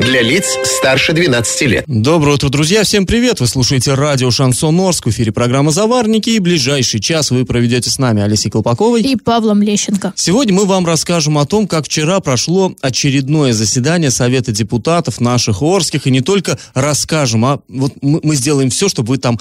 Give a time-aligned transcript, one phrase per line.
[0.00, 1.84] Для лиц старше 12 лет.
[1.86, 2.84] Доброе утро, друзья.
[2.84, 3.40] Всем привет.
[3.40, 5.04] Вы слушаете радио «Шансон Орск».
[5.04, 6.30] В эфире программа «Заварники».
[6.30, 10.14] И ближайший час вы проведете с нами Алисей Колпаковой и Павлом Лещенко.
[10.16, 16.06] Сегодня мы вам расскажем о том, как вчера прошло очередное заседание Совета депутатов наших Орских.
[16.06, 19.38] И не только расскажем, а вот мы, мы сделаем все, чтобы вы там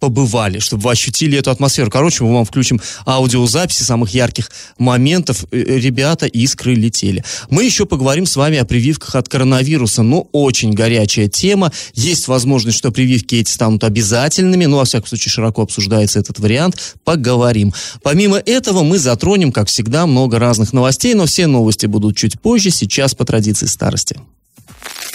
[0.00, 1.90] побывали, чтобы вы ощутили эту атмосферу.
[1.90, 5.44] Короче, мы вам включим аудиозаписи самых ярких моментов.
[5.50, 7.22] Э, э, ребята, искры летели.
[7.50, 10.02] Мы еще поговорим с вами о прививках от коронавируса.
[10.02, 11.70] Ну, очень горячая тема.
[11.94, 14.64] Есть возможность, что прививки эти станут обязательными.
[14.64, 16.96] Ну, во всяком случае, широко обсуждается этот вариант.
[17.04, 17.72] Поговорим.
[18.02, 22.70] Помимо этого, мы затронем, как всегда, много разных новостей, но все новости будут чуть позже,
[22.70, 24.18] сейчас по традиции старости.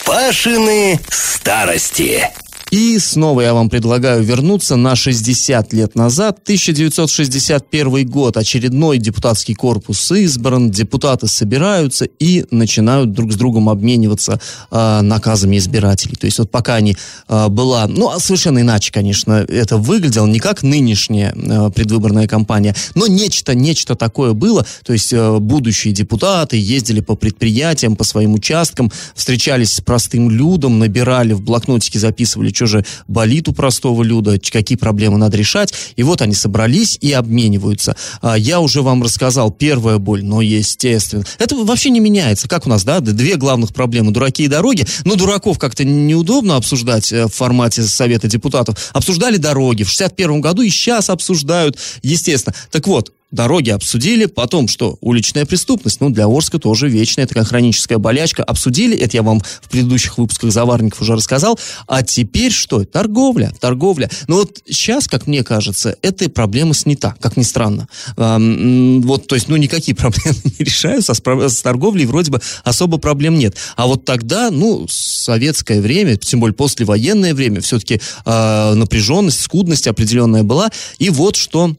[0.06, 2.30] Пашины старости.
[2.76, 8.36] И снова я вам предлагаю вернуться на 60 лет назад, 1961 год.
[8.36, 16.18] Очередной депутатский корпус избран, депутаты собираются и начинают друг с другом обмениваться э, наказами избирателей.
[16.18, 16.98] То есть вот пока они
[17.30, 22.76] э, была, ну, а совершенно иначе, конечно, это выглядело, не как нынешняя э, предвыборная кампания,
[22.94, 24.68] но нечто, нечто такое было.
[24.84, 30.78] То есть э, будущие депутаты ездили по предприятиям, по своим участкам, встречались с простым людом,
[30.78, 35.74] набирали в блокнотике, записывали, что же болит у простого люда, какие проблемы надо решать.
[35.96, 37.96] И вот они собрались и обмениваются.
[38.22, 41.24] А, я уже вам рассказал, первая боль, но естественно.
[41.40, 42.48] Это вообще не меняется.
[42.48, 44.86] Как у нас, да, две главных проблемы, дураки и дороги.
[45.04, 48.92] Но дураков как-то неудобно обсуждать э, в формате Совета депутатов.
[48.94, 52.56] Обсуждали дороги в 61 году и сейчас обсуждают, естественно.
[52.72, 57.98] Так вот, дороги обсудили, потом что, уличная преступность, ну, для Орска тоже вечная такая хроническая
[57.98, 63.52] болячка, обсудили, это я вам в предыдущих выпусках «Заварников» уже рассказал, а теперь что, торговля,
[63.60, 64.10] торговля.
[64.28, 67.88] Но вот сейчас, как мне кажется, эта проблема снята, как ни странно.
[68.18, 72.42] Эм, вот, то есть, ну, никакие проблемы не решаются, а с, с торговлей вроде бы
[72.64, 73.56] особо проблем нет.
[73.76, 80.44] А вот тогда, ну, советское время, тем более послевоенное время, все-таки э, напряженность, скудность определенная
[80.44, 81.74] была, и вот что а,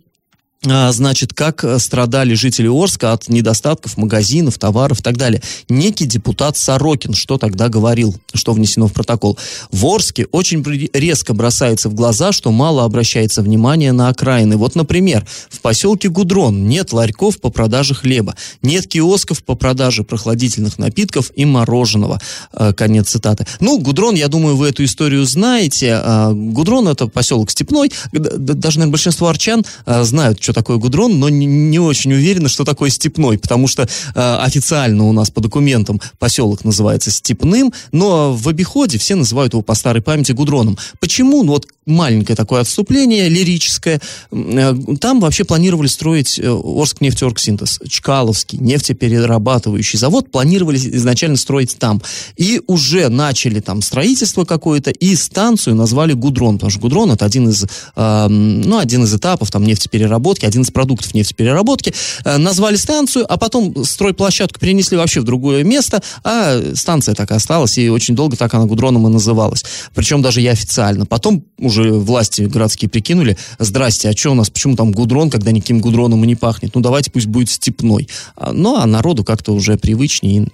[0.62, 5.42] значит, как э, страдали жители Орска от недостатков магазинов, товаров и так далее.
[5.68, 9.38] Некий депутат Сорокин, что тогда говорил, что внесено в протокол.
[9.70, 14.56] В Орске очень резко бросается в глаза, что мало обращается внимания на окраины.
[14.56, 20.78] Вот, например, в поселке Гудрон нет ларьков по продаже хлеба, нет киосков по продаже прохладительных
[20.78, 22.20] напитков и мороженого.
[22.52, 23.46] Э, конец цитаты.
[23.60, 26.00] Ну, Гудрон, я думаю, вы эту историю знаете.
[26.02, 27.92] А, Гудрон это поселок Степной.
[28.12, 32.64] Даже, наверное, большинство арчан э, знают, что такое гудрон, но не, не очень уверена, что
[32.64, 38.48] такое степной, потому что э, официально у нас по документам поселок называется степным, но в
[38.48, 40.78] обиходе все называют его по старой памяти гудроном.
[40.98, 41.42] Почему?
[41.42, 44.00] Ну вот маленькое такое отступление лирическое.
[44.32, 52.02] Э, там вообще планировали строить э, Орск нефтеоргсинтез, Чкаловский нефтеперерабатывающий завод, планировали изначально строить там.
[52.36, 57.48] И уже начали там строительство какое-то, и станцию назвали Гудрон, потому что Гудрон это один
[57.48, 63.36] из, э, ну, один из этапов там нефтепереработки, один из продуктов нефтепереработки, назвали станцию, а
[63.36, 68.36] потом стройплощадку перенесли вообще в другое место, а станция так и осталась, и очень долго
[68.36, 69.64] так она Гудроном и называлась.
[69.94, 71.06] Причем даже и официально.
[71.06, 75.80] Потом уже власти городские прикинули, здрасте, а что у нас, почему там Гудрон, когда никаким
[75.80, 76.74] Гудроном и не пахнет?
[76.74, 78.08] Ну, давайте пусть будет степной.
[78.36, 80.48] А, ну, а народу как-то уже привычнее.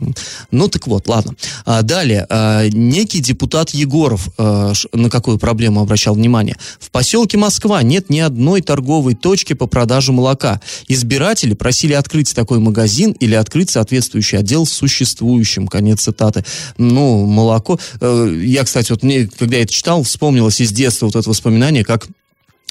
[0.50, 1.34] Ну, так вот, ладно.
[1.64, 6.56] А, далее, а, некий депутат Егоров на какую проблему обращал внимание?
[6.78, 10.60] В поселке Москва нет ни одной торговой точки по продажу молока.
[10.88, 15.68] Избиратели просили открыть такой магазин или открыть соответствующий отдел существующим.
[15.68, 16.44] Конец цитаты.
[16.78, 17.78] Ну, молоко.
[18.00, 21.84] Э, я, кстати, вот мне, когда я это читал, вспомнилось из детства вот это воспоминание,
[21.84, 22.08] как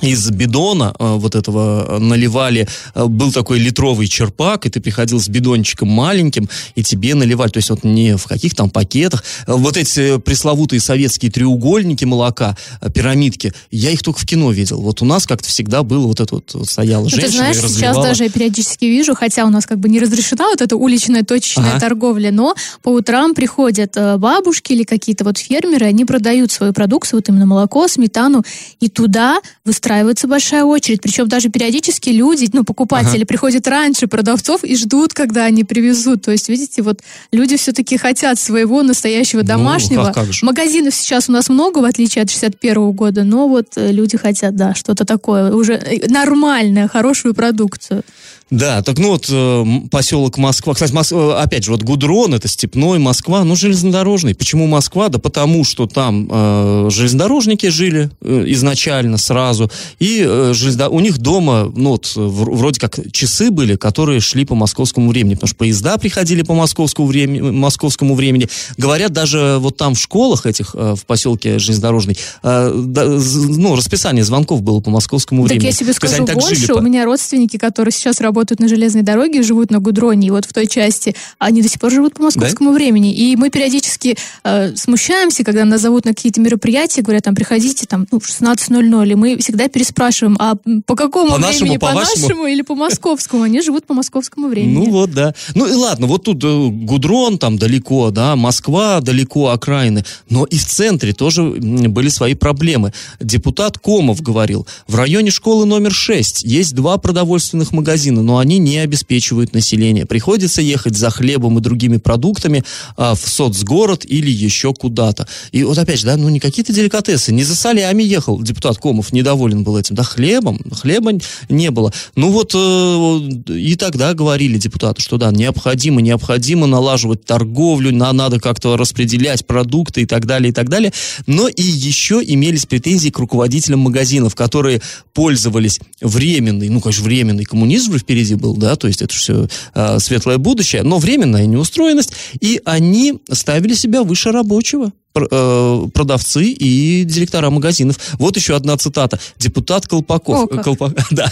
[0.02, 5.20] из бидона э, вот этого э, наливали, э, был такой литровый черпак, и ты приходил
[5.20, 9.78] с бидончиком маленьким, и тебе наливали, то есть вот не в каких там пакетах, вот
[9.78, 12.58] эти пресловутые советские треугольники молока,
[12.94, 14.82] пирамидки, я их только в кино видел.
[14.82, 17.98] Вот у нас как-то всегда было вот это вот, стояла ну, женщина Ты знаешь, сейчас
[17.98, 21.72] даже я периодически вижу, хотя у нас как бы не разрешена вот эта уличная точечная
[21.72, 21.80] ага.
[21.80, 27.30] торговля, но по утрам приходят бабушки или какие-то вот фермеры, они продают свою продукцию, вот
[27.30, 28.44] именно молоко, сметану,
[28.80, 31.02] и туда выстраивают выстраивается большая очередь.
[31.02, 33.26] Причем даже периодически люди, ну, покупатели ага.
[33.26, 36.24] приходят раньше продавцов и ждут, когда они привезут.
[36.24, 37.02] То есть, видите, вот
[37.32, 40.02] люди все-таки хотят своего настоящего ну, домашнего.
[40.02, 40.46] Ну, как, как же.
[40.46, 44.74] Магазинов сейчас у нас много, в отличие от 61 года, но вот люди хотят, да,
[44.74, 48.04] что-то такое, уже э, нормальное, хорошую продукцию.
[48.52, 50.74] Да, так ну вот э, поселок Москва.
[50.74, 51.14] Кстати, Мос...
[51.14, 54.36] Э, опять же, вот Гудрон, это степной, Москва, ну железнодорожный.
[54.36, 55.08] Почему Москва?
[55.08, 59.72] Да потому что там э, железнодорожники жили э, изначально, сразу.
[60.00, 60.94] И э, железнодор...
[60.94, 65.36] у них дома, ну вот, вроде как часы были, которые шли по московскому времени.
[65.36, 67.40] Потому что поезда приходили по московскому времени.
[67.40, 68.50] Московскому времени.
[68.78, 74.26] Говорят, даже вот там в школах этих, э, в поселке железнодорожный, э, да, ну, расписание
[74.26, 75.72] звонков было по московскому так времени.
[75.72, 76.74] Так я тебе скажу больше.
[76.74, 80.46] У меня родственники, которые сейчас работают работают на железной дороге, живут на Гудроне, и вот
[80.46, 82.76] в той части они до сих пор живут по московскому да?
[82.76, 83.14] времени.
[83.14, 88.08] И мы периодически э, смущаемся, когда нас зовут на какие-то мероприятия, говорят, там, приходите, там,
[88.12, 90.56] ну, 16.00, и мы всегда переспрашиваем, а
[90.88, 93.44] по какому по времени, нашему, по, по нашему или по московскому?
[93.44, 94.74] Они живут по московскому времени.
[94.74, 95.36] Ну вот, да.
[95.54, 100.58] Ну и ладно, вот тут э, Гудрон там далеко, да, Москва далеко, окраины, но и
[100.58, 102.92] в центре тоже были свои проблемы.
[103.20, 108.78] Депутат Комов говорил, в районе школы номер 6 есть два продовольственных магазина, но они не
[108.78, 110.06] обеспечивают население.
[110.06, 112.64] Приходится ехать за хлебом и другими продуктами
[112.96, 115.28] а, в соцгород или еще куда-то.
[115.52, 119.12] И вот опять же, да, ну не какие-то деликатесы, не за солями ехал депутат Комов,
[119.12, 121.12] недоволен был этим, да, хлебом, хлеба
[121.50, 121.92] не было.
[122.16, 128.40] Ну вот э, и тогда говорили депутаты, что да, необходимо, необходимо налаживать торговлю, на, надо
[128.40, 130.94] как-то распределять продукты и так далее, и так далее.
[131.28, 134.82] Но и еще имелись претензии к руководителям магазинов, которые
[135.14, 140.00] пользовались временной, ну, конечно, временный коммунизм впереди впереди был, да, то есть это все э,
[140.00, 147.50] светлое будущее, но временная неустроенность, и они ставили себя выше рабочего э, продавцы и директора
[147.50, 147.98] магазинов.
[148.14, 149.20] Вот еще одна цитата.
[149.38, 150.50] Депутат Колпаков.
[150.52, 150.94] О, Колпа...
[151.12, 151.30] Да.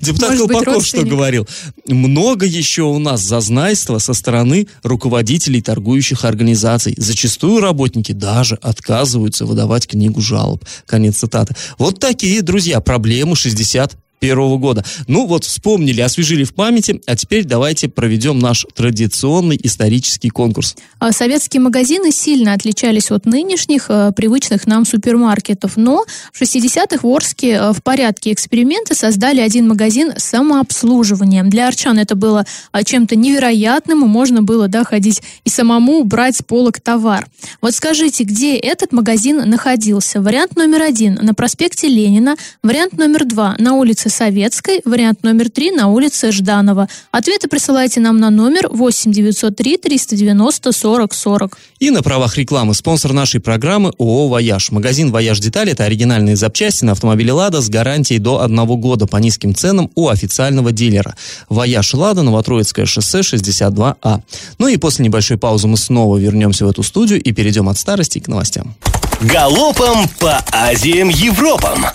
[0.00, 1.46] Депутат Может Колпаков что говорил?
[1.86, 6.94] Много еще у нас зазнайства со стороны руководителей торгующих организаций.
[6.96, 10.64] Зачастую работники даже отказываются выдавать книгу жалоб.
[10.86, 11.54] Конец цитаты.
[11.78, 14.84] Вот такие, друзья, проблемы 60 первого года.
[15.06, 20.76] Ну вот вспомнили, освежили в памяти, а теперь давайте проведем наш традиционный исторический конкурс.
[20.98, 27.06] А советские магазины сильно отличались от нынешних э, привычных нам супермаркетов, но в 60-х в
[27.06, 31.42] Орске э, в порядке эксперимента создали один магазин самообслуживания.
[31.44, 36.36] Для арчан это было э, чем-то невероятным, и можно было да, ходить и самому брать
[36.36, 37.26] с полок товар.
[37.60, 40.20] Вот скажите, где этот магазин находился?
[40.20, 45.50] Вариант номер один на проспекте Ленина, вариант номер два на улице улице Советской, вариант номер
[45.50, 46.88] 3 на улице Жданова.
[47.10, 51.58] Ответы присылайте нам на номер 8 903 390 40 40.
[51.80, 54.70] И на правах рекламы спонсор нашей программы ООО «Вояж».
[54.70, 59.16] Магазин «Вояж Детали»— это оригинальные запчасти на автомобили «Лада» с гарантией до одного года по
[59.16, 61.14] низким ценам у официального дилера.
[61.48, 64.20] «Вояж Лада», Новотроицкое шоссе, 62А.
[64.58, 68.18] Ну и после небольшой паузы мы снова вернемся в эту студию и перейдем от старости
[68.18, 68.74] к новостям.
[69.20, 71.86] Галопом по Азиям Европам!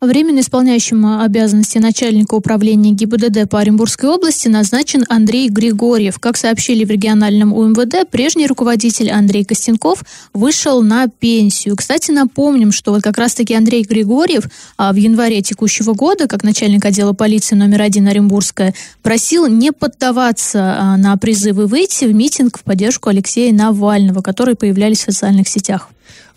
[0.00, 6.20] Временно исполняющим обязанности начальника управления ГИБДД по Оренбургской области назначен Андрей Григорьев.
[6.20, 11.74] Как сообщили в региональном УМВД, прежний руководитель Андрей Костенков вышел на пенсию.
[11.74, 14.44] Кстати, напомним, что вот как раз-таки Андрей Григорьев
[14.76, 20.76] а, в январе текущего года, как начальник отдела полиции номер один Оренбургская, просил не поддаваться
[20.78, 25.88] а, на призывы выйти в митинг в поддержку Алексея Навального, которые появлялись в социальных сетях.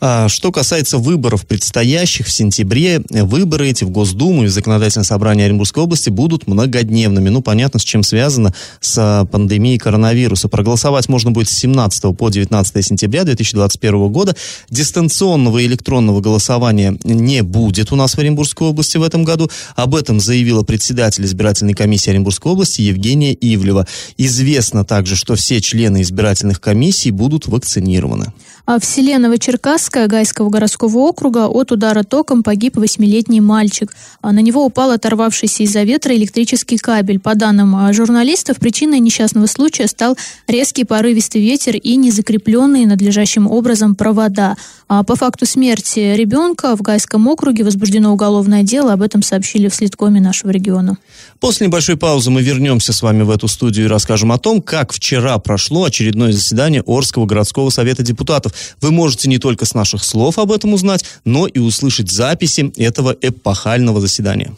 [0.03, 5.45] А, что касается выборов предстоящих в сентябре, выборы эти в Госдуму и в Законодательное собрание
[5.45, 7.29] Оренбургской области будут многодневными.
[7.29, 10.49] Ну, понятно, с чем связано, с а, пандемией коронавируса.
[10.49, 14.35] Проголосовать можно будет с 17 по 19 сентября 2021 года.
[14.71, 19.51] Дистанционного и электронного голосования не будет у нас в Оренбургской области в этом году.
[19.75, 23.85] Об этом заявила председатель избирательной комиссии Оренбургской области Евгения Ивлева.
[24.17, 28.33] Известно также, что все члены избирательных комиссий будут вакцинированы.
[28.65, 29.17] А в селе
[29.61, 33.93] Новочеркасское Гайского городского округа от удара током погиб восьмилетний мальчик.
[34.21, 37.19] А на него упал оторвавшийся из-за ветра электрический кабель.
[37.19, 43.93] По данным а, журналистов, причиной несчастного случая стал резкий порывистый ветер и незакрепленные надлежащим образом
[43.93, 44.55] провода.
[44.93, 48.91] А по факту смерти ребенка в Гайском округе возбуждено уголовное дело.
[48.91, 50.97] Об этом сообщили в Слиткоме нашего региона.
[51.39, 54.91] После небольшой паузы мы вернемся с вами в эту студию и расскажем о том, как
[54.91, 58.51] вчера прошло очередное заседание Орского городского совета депутатов.
[58.81, 63.15] Вы можете не только с наших слов об этом узнать, но и услышать записи этого
[63.21, 64.51] эпохального заседания.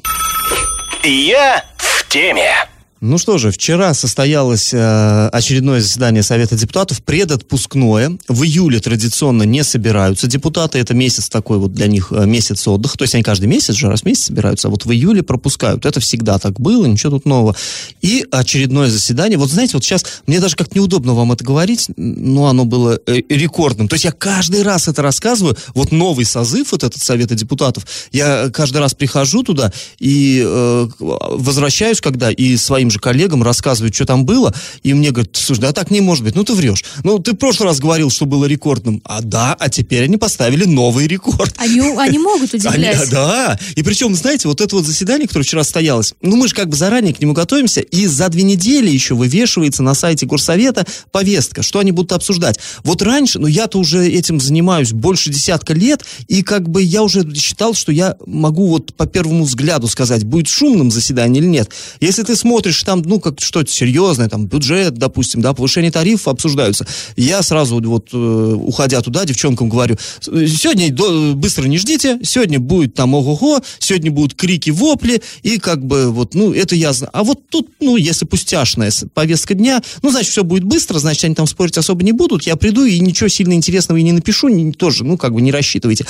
[1.04, 2.73] Я в теме.
[3.06, 8.18] Ну что же, вчера состоялось э, очередное заседание Совета депутатов, предотпускное.
[8.30, 10.80] В июле традиционно не собираются депутаты.
[10.80, 12.98] Это месяц такой вот для них э, месяц отдыха.
[12.98, 15.86] То есть они каждый месяц же раз в месяц собираются, а вот в июле пропускают.
[15.86, 17.58] Это всегда так было, ничего тут нового.
[18.02, 19.38] И очередное заседание.
[19.38, 23.18] Вот знаете, вот сейчас мне даже как неудобно вам это говорить, но оно было э,
[23.28, 23.90] рекордным.
[23.90, 25.58] То есть я каждый раз это рассказываю.
[25.74, 32.00] Вот новый созыв, вот этот Совета депутатов, я каждый раз прихожу туда и э, возвращаюсь,
[32.00, 35.92] когда и своим же коллегам, рассказывают, что там было, и мне говорят, слушай, да так
[35.92, 36.84] не может быть, ну ты врешь.
[37.04, 39.02] Ну ты в прошлый раз говорил, что было рекордным.
[39.04, 41.54] А да, а теперь они поставили новый рекорд.
[41.58, 43.02] Они, они могут удивлять.
[43.02, 46.56] Они, да, и причем, знаете, вот это вот заседание, которое вчера состоялось, ну мы же
[46.56, 50.86] как бы заранее к нему готовимся, и за две недели еще вывешивается на сайте Горсовета
[51.12, 52.60] повестка, что они будут обсуждать.
[52.84, 57.34] Вот раньше, ну я-то уже этим занимаюсь больше десятка лет, и как бы я уже
[57.36, 61.70] считал, что я могу вот по первому взгляду сказать, будет шумным заседание или нет.
[62.00, 66.86] Если ты смотришь там, ну, как что-то серьезное, там, бюджет, допустим, да, повышение тарифов обсуждаются,
[67.16, 70.94] я сразу вот, э, уходя туда, девчонкам говорю, сегодня
[71.36, 76.36] быстро не ждите, сегодня будет там ого-го, сегодня будут крики, вопли, и как бы вот,
[76.36, 77.12] ну, это я знаю.
[77.14, 81.36] А вот тут, ну, если пустяшная повестка дня, ну, значит, все будет быстро, значит, они
[81.36, 84.72] там спорить особо не будут, я приду и ничего сильно интересного и не напишу, не,
[84.72, 86.06] тоже, ну, как бы не рассчитывайте.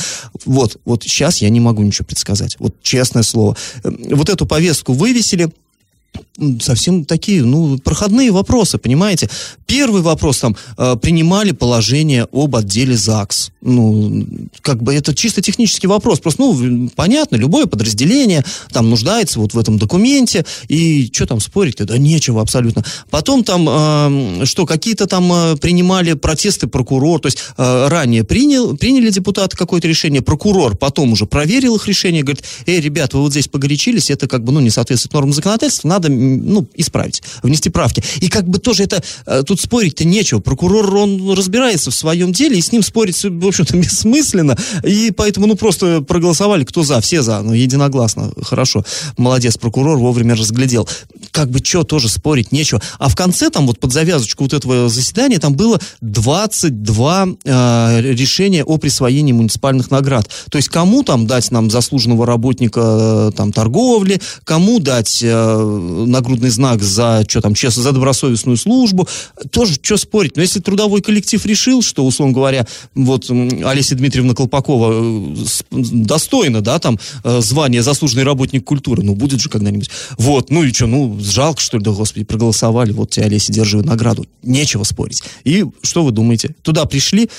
[0.46, 3.56] Вот, вот сейчас я не могу ничего предсказать, вот честное слово.
[3.84, 5.52] Вот эту повестку вывесили,
[6.62, 9.30] совсем такие, ну, проходные вопросы, понимаете?
[9.68, 13.52] Первый вопрос там, э, принимали положение об отделе ЗАГС.
[13.62, 14.26] Ну,
[14.62, 16.20] как бы это чисто технический вопрос.
[16.20, 21.86] Просто, ну, понятно, любое подразделение там нуждается вот в этом документе, и что там спорить-то?
[21.86, 22.84] Да нечего абсолютно.
[23.12, 29.10] Потом там, э, что, какие-то там э, принимали протесты прокурор, то есть ранее принял, приняли
[29.10, 33.48] депутаты какое-то решение, прокурор потом уже проверил их решение, говорит, эй, ребят, вы вот здесь
[33.48, 38.04] погорячились, это как бы, ну, не соответствует нормам законодательства, надо ну, исправить, внести правки.
[38.20, 40.40] И как бы тоже это, э, тут спорить-то нечего.
[40.40, 44.58] Прокурор, он разбирается в своем деле, и с ним спорить, в общем-то, бессмысленно.
[44.84, 48.32] И поэтому, ну, просто проголосовали, кто за, все за, ну, единогласно.
[48.42, 48.86] Хорошо,
[49.18, 50.88] молодец, прокурор вовремя разглядел.
[51.32, 52.82] Как бы что, тоже спорить нечего.
[53.00, 58.64] А в конце, там, вот под завязочку вот этого заседания, там было 22 э, решения
[58.64, 60.30] о присвоении муниципальных наград.
[60.50, 66.50] То есть кому там дать нам заслуженного работника э, там торговли, кому дать э, нагрудный
[66.50, 69.08] знак за, что там, честно, за добросовестную службу.
[69.52, 70.36] Тоже, что спорить?
[70.38, 72.66] Но если трудовой коллектив решил, что, условно говоря,
[72.96, 75.36] вот Олеся Дмитриевна Колпакова э,
[75.72, 79.90] достойна, да, там, э, звание заслуженный работник культуры, ну, будет же когда-нибудь.
[80.18, 83.82] Вот, ну и что, ну, жалко, что ли, да, господи, проголосовали, вот тебе, Олеся, держи
[83.84, 84.26] награду.
[84.44, 85.24] Нечего спорить.
[85.44, 86.56] И что вы думаете?
[86.62, 87.30] Туда пришли,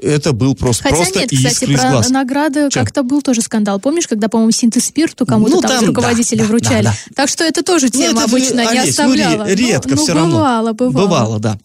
[0.00, 2.08] это был просто, Хотя просто нет, кстати, про глаз.
[2.10, 3.78] награды как-то был тоже скандал.
[3.80, 6.84] Помнишь, когда, по-моему, синтез-спирту кому-то Ну, там, там, из руководителей да, да, вручали?
[6.84, 9.48] да, Так что это тоже Ну, тема обычно не Олесь, ну, ре- оставляла.
[9.52, 10.36] редко ну, все ну, равно.
[10.36, 11.06] Бывало, бывало.
[11.06, 11.58] Бывало, да.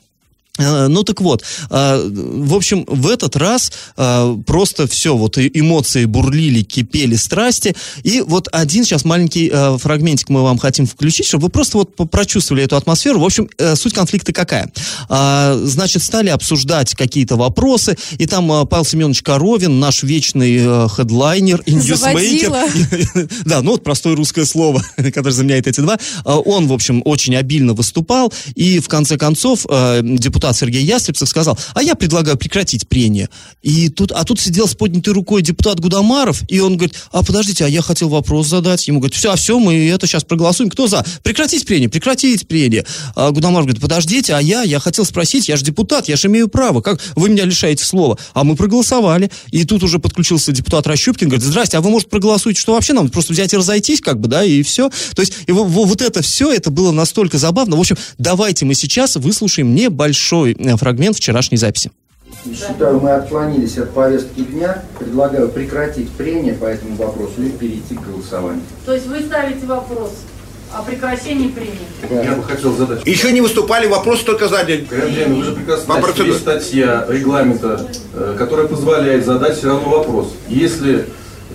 [0.57, 6.05] Э, Ну так вот, э, в общем, в этот раз э, просто все, вот эмоции
[6.05, 11.49] бурлили, кипели страсти, и вот один сейчас маленький фрагментик мы вам хотим включить, чтобы вы
[11.49, 13.19] просто вот прочувствовали эту атмосферу.
[13.19, 14.71] В общем, суть конфликта какая?
[15.09, 23.29] Значит, стали обсуждать какие-то вопросы, и там Павел Семенович Коровин, наш вечный хедлайнер и ньюсмейкер,
[23.45, 25.97] да, ну вот простое русское слово, которое заменяет эти два.
[26.23, 30.01] Он, в общем, очень обильно выступал, и в конце концов э,
[30.47, 33.29] депутат Сергей Ястребцев сказал, а я предлагаю прекратить прение.
[33.61, 37.65] И тут, а тут сидел с поднятой рукой депутат Гудамаров, и он говорит, а подождите,
[37.65, 38.87] а я хотел вопрос задать.
[38.87, 40.69] Ему говорят, все, все, мы это сейчас проголосуем.
[40.69, 41.05] Кто за?
[41.23, 42.85] Прекратить прение, прекратить прение.
[43.15, 46.47] А Гудамаров говорит, подождите, а я, я хотел спросить, я же депутат, я же имею
[46.47, 48.17] право, как вы меня лишаете слова?
[48.33, 49.29] А мы проголосовали.
[49.51, 53.09] И тут уже подключился депутат Рощупкин, говорит, здрасте, а вы, может, проголосуете, что вообще нам
[53.09, 54.89] просто взять и разойтись, как бы, да, и все.
[55.15, 57.75] То есть во- вот это все, это было настолько забавно.
[57.75, 61.91] В общем, давайте мы сейчас выслушаем небольшой э, фрагмент вчерашней записи.
[62.45, 64.83] Считаю, мы отклонились от повестки дня.
[64.99, 68.63] Предлагаю прекратить прения по этому вопросу и перейти к голосованию.
[68.85, 70.11] То есть вы ставите вопрос
[70.73, 72.23] о прекращении премии?
[72.23, 73.05] Я бы хотел задать.
[73.05, 74.85] Еще не выступали, вопрос только задали.
[74.85, 80.33] Карен вы же прекрасно знаете, есть статья регламента, э, которая позволяет задать все равно вопрос.
[80.47, 81.05] Если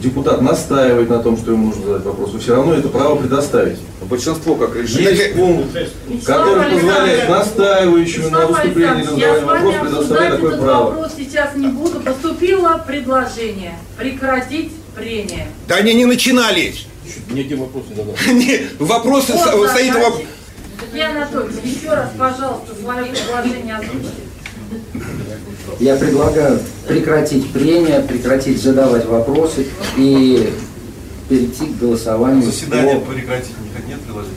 [0.00, 3.78] депутат настаивает на том, что ему нужно задать вопрос, вы все равно это право предоставите.
[4.02, 5.00] Большинство как решит.
[5.00, 5.76] Есть пункт,
[6.24, 10.64] который позволяет настаивающему на выступлении или я задавании с вами вопроса предоставлять обсуждать такое этот
[10.64, 10.90] право.
[10.90, 12.00] вопрос сейчас не буду.
[12.00, 15.48] Поступило предложение прекратить прения.
[15.68, 16.86] Да они не начинались.
[17.30, 18.14] Некий вопрос не задал.
[18.32, 19.88] Не, Вопросы стоит задачи.
[19.96, 20.26] воп-
[20.80, 24.22] Сергей Анатольевич, еще раз, пожалуйста, свое предложение озвучьте.
[25.80, 30.52] Я предлагаю прекратить прения, прекратить задавать вопросы и
[31.28, 32.42] перейти к голосованию.
[32.44, 33.50] Заседание по- прекратить
[33.88, 34.36] нет предложения?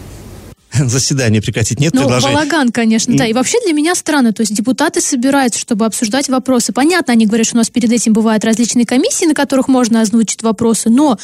[0.90, 1.80] заседание прекратить.
[1.80, 2.34] Нет Ну, предложения?
[2.36, 3.26] балаган, конечно, да.
[3.28, 6.74] И вообще для меня странно, то есть депутаты собираются, чтобы обсуждать вопросы.
[6.74, 10.42] Понятно, они говорят, что у нас перед этим бывают различные комиссии, на которых можно озвучить
[10.44, 11.18] вопросы, но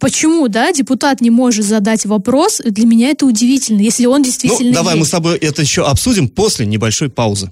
[0.00, 4.72] почему, да, депутат не может задать вопрос, для меня это удивительно, если он Ну, действительно
[4.72, 5.08] давай мы есть.
[5.08, 7.50] с тобой это еще обсудим после небольшой паузы.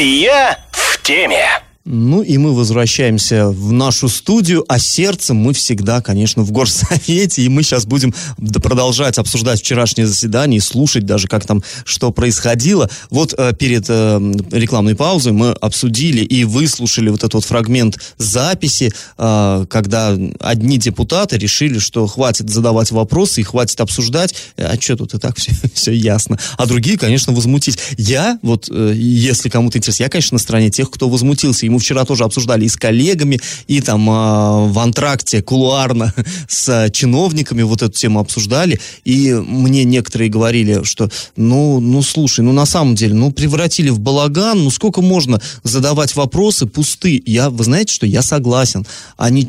[0.00, 1.60] Я в теме.
[1.90, 7.48] Ну и мы возвращаемся в нашу студию, а сердцем мы всегда, конечно, в горсовете, и
[7.48, 8.14] мы сейчас будем
[8.62, 12.90] продолжать обсуждать вчерашнее заседание и слушать даже, как там что происходило.
[13.08, 14.20] Вот э, перед э,
[14.52, 21.38] рекламной паузой мы обсудили и выслушали вот этот вот фрагмент записи, э, когда одни депутаты
[21.38, 25.92] решили, что хватит задавать вопросы и хватит обсуждать, а что тут и так все, все
[25.92, 26.38] ясно.
[26.58, 27.78] А другие, конечно, возмутились.
[27.96, 31.64] Я, вот, э, если кому-то интересно, я, конечно, на стороне тех, кто возмутился.
[31.64, 36.12] И вчера тоже обсуждали и с коллегами, и там э, в антракте кулуарно
[36.48, 38.80] с чиновниками вот эту тему обсуждали.
[39.04, 44.00] И мне некоторые говорили, что, ну, ну, слушай, ну, на самом деле, ну, превратили в
[44.00, 47.22] балаган, ну, сколько можно задавать вопросы пустые?
[47.24, 48.86] Я, вы знаете, что я согласен.
[49.16, 49.48] Они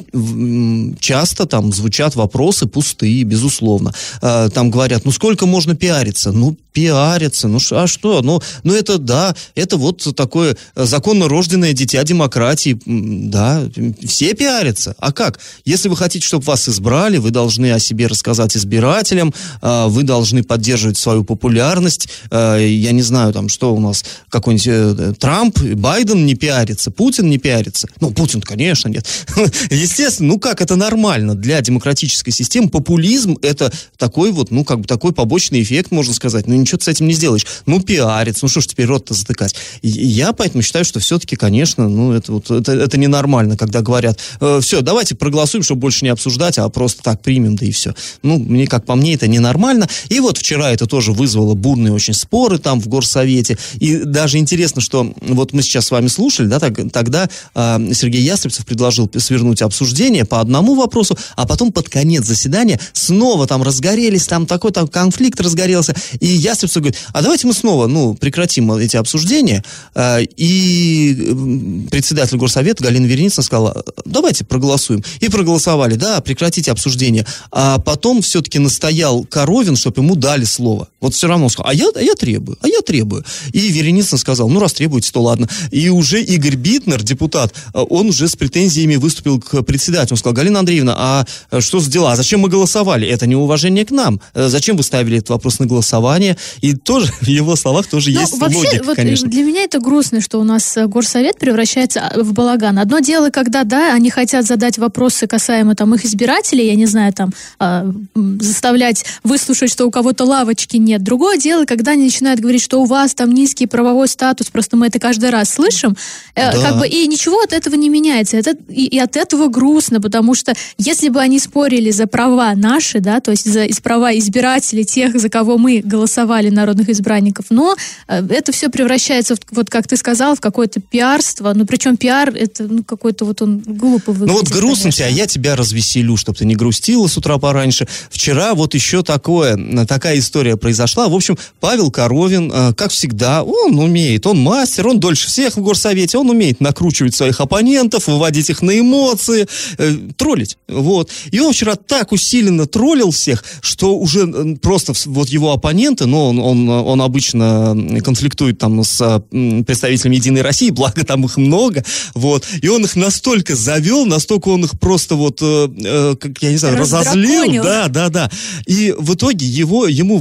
[0.99, 3.93] часто там звучат вопросы пустые, безусловно.
[4.21, 6.31] Э, там говорят, ну, сколько можно пиариться?
[6.31, 8.21] Ну, пиариться, ну, а что?
[8.21, 13.63] Ну, ну, это, да, это вот такое э, законно рожденное дитя демократии, да,
[14.05, 14.95] все пиарятся.
[14.97, 15.39] А как?
[15.65, 20.41] Если вы хотите, чтобы вас избрали, вы должны о себе рассказать избирателям, э, вы должны
[20.41, 22.07] поддерживать свою популярность.
[22.31, 27.29] Э, Я не знаю, там, что у нас, какой-нибудь э, Трамп, Байден не пиарится, Путин
[27.29, 27.89] не пиарится.
[27.99, 29.05] Ну, Путин, конечно, нет.
[29.69, 32.69] Естественно, ну как, это нормально для демократической системы.
[32.69, 36.47] Популизм это такой вот, ну, как бы такой побочный эффект, можно сказать.
[36.47, 37.45] Ну, ничего ты с этим не сделаешь.
[37.65, 39.55] Ну, пиарится, ну, что ж теперь рот-то затыкать.
[39.81, 44.19] Я поэтому считаю, что все-таки, конечно, ну, это вот, это, это ненормально, когда говорят,
[44.61, 47.95] все, давайте проголосуем, чтобы больше не обсуждать, а просто так примем, да и все.
[48.21, 49.87] Ну, мне, как по мне, это ненормально.
[50.09, 53.57] И вот вчера это тоже вызвало бурные очень споры там в горсовете.
[53.79, 58.21] И даже интересно, что вот мы сейчас с вами слушали, да, так- тогда а, Сергей
[58.21, 64.27] Ястребцев предложил свернуть обсуждение по одному вопросу, а потом под конец заседания снова там разгорелись,
[64.27, 65.95] там такой там конфликт разгорелся.
[66.19, 69.63] И Ястребцев говорит, а давайте мы снова, ну, прекратим эти обсуждения.
[69.95, 75.03] А, И председатель горсовета Галина Вереницына сказала, давайте проголосуем.
[75.19, 77.25] И проголосовали, да, прекратите обсуждение.
[77.51, 80.87] А потом все-таки настоял Коровин, чтобы ему дали слово.
[80.99, 83.23] Вот все равно он сказал, а я, а я требую, а я требую.
[83.53, 85.47] И Вереницын сказал, ну, раз требуете, то ладно.
[85.71, 90.13] И уже Игорь Битнер, депутат, э, он уже с претензиями выступил к председателю.
[90.13, 92.15] Он сказал, Галина Андреевна, а э, что за дела?
[92.15, 93.07] Зачем мы голосовали?
[93.07, 94.19] Это неуважение к нам.
[94.33, 96.37] Э, Зачем вы ставили этот вопрос на голосование?
[96.61, 99.27] И тоже в его словах тоже Ну, есть вообще, логика, вот конечно.
[99.29, 102.79] для меня это грустно, что у нас э, горсовет превращается а, в балаган.
[102.79, 107.13] Одно дело, когда, да, они хотят задать вопросы касаемо там их избирателей, я не знаю,
[107.13, 108.07] там, м,
[108.41, 111.03] заставлять выслушать, что у кого-то лавочки нет.
[111.03, 114.87] Другое дело, когда они начинают говорить, что у вас там низкий правовой статус, просто мы
[114.87, 115.95] это каждый раз слышим,
[116.35, 116.69] э, Да.
[116.69, 118.37] как бы, и ничего от этого не меняется.
[118.37, 122.99] Это, и, и от этого грустно, потому что если бы они спорили за права наши,
[122.99, 127.75] да, то есть за из права избирателей, тех, за кого мы голосовали, народных избранников, но
[128.07, 132.29] э, это все превращается, в, вот как ты сказал, в какое-то пиарство, ну причем пиар,
[132.35, 134.33] это ну, какой-то вот он глупо выглядит.
[134.33, 137.87] Ну вот грустно тебе, а я тебя развеселю, чтобы ты не грустила с утра пораньше.
[138.09, 141.07] Вчера вот еще такое, такая история произошла.
[141.07, 145.61] В общем, Павел Коровин, э, как всегда, он умеет, он мастер, он дольше всех в
[145.61, 150.57] горсовете, он умеет накручивать своих оппонентов, выводить их на эмоции, э, троллить.
[150.67, 151.09] Вот.
[151.31, 156.39] И он вчера так усиленно троллил всех, что уже просто вот его оппоненты, но он,
[156.39, 162.45] он, он обычно конфликтует там с э, представителями Единой России, благо там их много, вот.
[162.61, 166.57] И он их настолько завел, настолько он их просто вот, э, э, как я не
[166.57, 168.31] знаю, разозлил, да, да, да.
[168.65, 170.17] И в итоге его, ему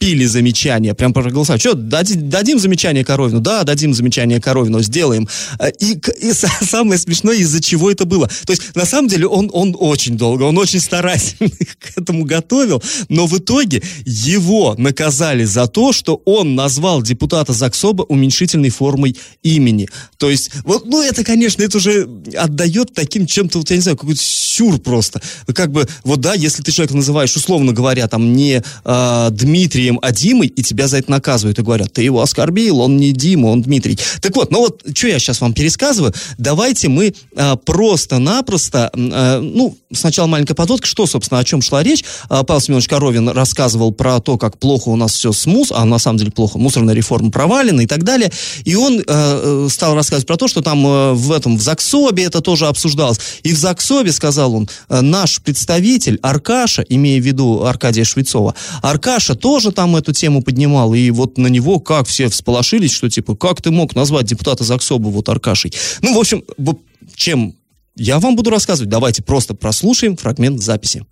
[0.00, 1.60] влепили замечания, прям проголосовали.
[1.60, 3.40] Что, дадим, дадим замечание Коровину?
[3.40, 5.28] Да, дадим замечание Коровину, сделаем.
[5.58, 8.28] Э, И, и са- самое смешное, из-за чего это было.
[8.46, 12.82] То есть, на самом деле, он, он очень долго, он очень старательно к этому готовил,
[13.08, 19.88] но в итоге его наказали за то, что он назвал депутата Заксоба уменьшительной формой имени.
[20.16, 22.08] То есть, вот, ну, это, конечно, это уже
[22.38, 25.20] отдает таким чем-то, вот, я не знаю, какой-то сюр просто.
[25.54, 29.98] Как бы, вот, да, если ты человека называешь, условно говоря, там, не э, Дмитрием Дмитрием,
[30.02, 33.46] а Димой, и тебя за это наказывают и говорят, ты его оскорбил, он не Дима,
[33.46, 33.98] он Дмитрий.
[34.20, 39.76] Так вот, ну вот, что я сейчас вам пересказываю, давайте мы а, просто-напросто, а, ну,
[39.92, 42.04] сначала маленькая подводка, что, собственно, о чем шла речь.
[42.28, 45.84] А, Павел Семенович Коровин рассказывал про то, как плохо у нас все с МУС, а
[45.84, 48.30] на самом деле плохо, мусорная реформа провалена и так далее.
[48.64, 52.40] И он э, стал рассказывать про то, что там э, в этом, в ЗАГСОБе это
[52.40, 53.18] тоже обсуждалось.
[53.42, 59.34] И в ЗАГСОБе, сказал он, э, наш представитель Аркаша, имея в виду Аркадия Швецова, Аркаша
[59.34, 63.62] тоже там эту тему поднимал, и вот на него как все всполошились, что типа, как
[63.62, 65.72] ты мог назвать депутата ЗАГСОБа вот Аркашей?
[66.02, 66.78] Ну, в общем, вот
[67.14, 67.54] чем
[67.96, 71.04] я вам буду рассказывать, давайте просто прослушаем фрагмент записи.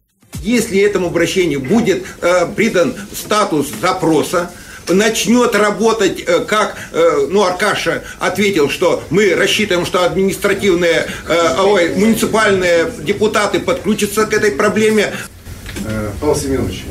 [0.42, 4.50] Если этому обращению будет э, придан статус запроса,
[4.94, 11.94] начнет работать, э, как, э, ну, Аркаша ответил, что мы рассчитываем, что административные, э, ой,
[11.96, 15.12] муниципальные депутаты подключатся к этой проблеме.
[16.20, 16.84] Павел Семенович,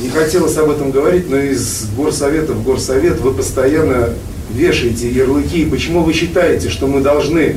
[0.00, 4.10] не хотелось об этом говорить, но из горсовета в горсовет вы постоянно
[4.50, 5.64] вешаете ярлыки.
[5.64, 7.56] Почему вы считаете, что мы должны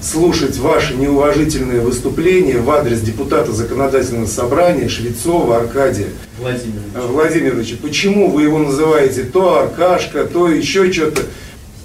[0.00, 6.08] слушать ваши неуважительные выступления в адрес депутата законодательного собрания Швецова Аркадия
[6.40, 6.82] Владимирович.
[6.94, 7.76] э, Владимировича?
[7.80, 11.22] Почему вы его называете то Аркашка, то еще что-то?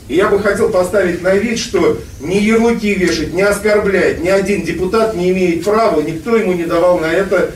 [0.08, 4.64] И я бы хотел поставить на вид, что ни ярлыки вешать, не оскорблять, ни один
[4.64, 7.52] депутат не имеет права, никто ему не давал на это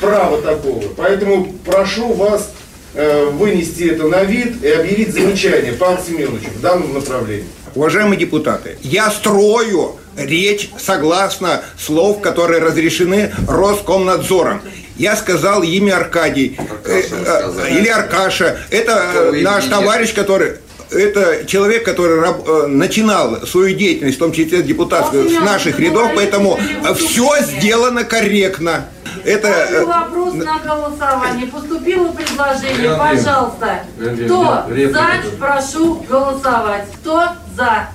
[0.00, 0.82] права такого.
[0.96, 2.50] Поэтому прошу вас
[2.94, 7.46] э, вынести это на вид и объявить замечание Павлу Семеновичу в данном направлении.
[7.74, 14.62] Уважаемые депутаты, я строю речь согласно слов, которые разрешены Роскомнадзором.
[14.96, 18.58] Я сказал имя Аркадий э, э, или Аркаша.
[18.70, 20.52] Это э, наш товарищ, который
[20.90, 26.12] это человек, который раб- э, начинал свою деятельность, в том числе депутатскую, с наших рядов,
[26.14, 26.58] поэтому
[26.96, 28.86] все сделано корректно.
[29.26, 31.48] Это э, вопрос на голосование.
[31.48, 33.84] Поступило предложение, пожалуйста.
[34.24, 36.86] Кто за, прошу голосовать.
[37.00, 37.24] Кто
[37.56, 37.88] за?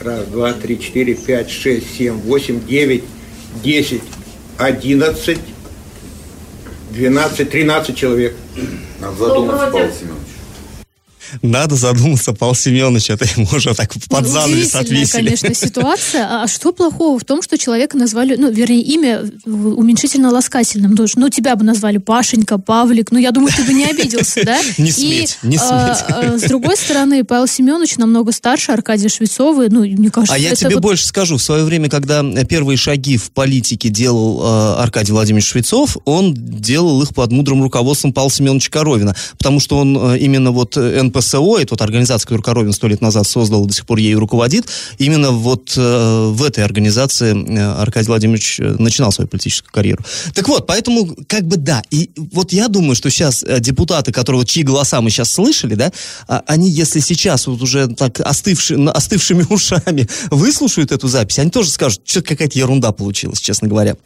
[0.00, 3.04] Раз, два, три, четыре, пять, шесть, семь, восемь, девять,
[3.62, 4.02] десять,
[4.58, 5.38] одиннадцать,
[6.90, 8.34] двенадцать, тринадцать человек.
[9.00, 9.92] Кто против?
[11.40, 15.06] Надо задуматься, Павел Семенович, это ему уже так под Ну, занавес отвесили.
[15.24, 16.42] конечно, ситуация.
[16.42, 20.94] А что плохого в том, что человека назвали, ну, вернее, имя уменьшительно-ласкательным?
[20.96, 23.10] Ну, ну, тебя бы назвали Пашенька, Павлик.
[23.12, 24.60] Ну, я думаю, ты бы не обиделся, да?
[24.78, 26.04] Не сметь, не а, сметь.
[26.08, 29.66] а, С другой стороны, Павел Семенович намного старше Аркадия Швецова.
[29.68, 31.36] Ну, мне кажется, А я тебе больше скажу.
[31.36, 37.14] В свое время, когда первые шаги в политике делал Аркадий Владимирович Швецов, он делал их
[37.14, 39.14] под мудрым руководством Павла Семеновича Коровина.
[39.38, 43.00] Потому что он э, именно вот э, НПСО, это вот организация, которую Коровин сто лет
[43.00, 44.66] назад создал, до сих пор ею руководит,
[44.98, 50.04] именно вот э, в этой организации э, Аркадий Владимирович э, начинал свою политическую карьеру.
[50.34, 51.82] Так вот, поэтому как бы да.
[51.90, 55.92] И вот я думаю, что сейчас э, депутаты, которые, чьи голоса мы сейчас слышали, да,
[56.28, 61.70] а, они, если сейчас вот уже так остывши, остывшими ушами выслушают эту запись, они тоже
[61.70, 63.96] скажут, что какая-то ерунда получилась, честно говоря.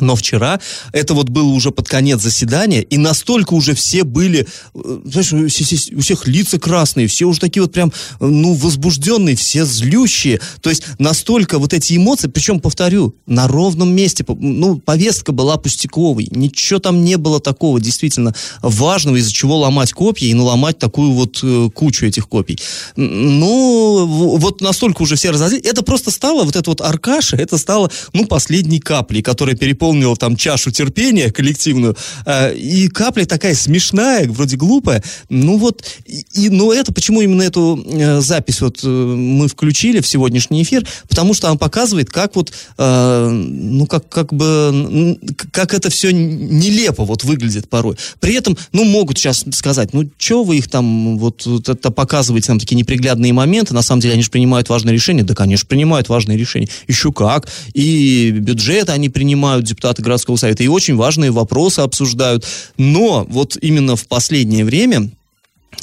[0.00, 0.60] Но вчера,
[0.92, 5.48] это вот было уже под конец заседания, и настолько уже все были, э, знаешь, у
[5.48, 10.40] все- у всех лица красные, все уже такие вот прям, э, ну, возбужденные, все злющие.
[10.60, 16.28] То есть настолько вот эти эмоции, причем, повторю, на ровном месте, ну, повестка была пустяковой,
[16.30, 21.40] ничего там не было такого действительно важного, из-за чего ломать копья и наломать такую вот
[21.42, 22.58] э, кучу этих копий.
[22.96, 25.66] Ну, вот настолько уже все разозлились.
[25.66, 29.83] Это просто стало, вот это вот Аркаша, это стало, ну, последней каплей, которая переполнила
[30.16, 31.96] там чашу терпения коллективную.
[32.26, 35.02] Э, И капля такая смешная, вроде глупая.
[35.28, 40.06] Ну вот, и, но это, почему именно эту э, запись вот э, мы включили в
[40.06, 40.86] сегодняшний эфир?
[41.08, 45.18] Потому что она показывает, как вот, ну, как, как бы,
[45.50, 47.96] как это все нелепо вот выглядит порой.
[48.20, 52.58] При этом, ну, могут сейчас сказать, ну, что вы их там вот это показываете, там
[52.58, 55.22] такие неприглядные моменты, на самом деле они же принимают важные решения.
[55.22, 56.68] Да, конечно, принимают важные решения.
[56.88, 57.48] Еще как.
[57.74, 62.46] И бюджет они принимают, депутаты городского совета, и очень важные вопросы обсуждают.
[62.78, 65.10] Но вот именно в последнее время